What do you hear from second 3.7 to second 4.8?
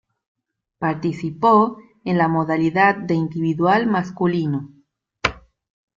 masculino.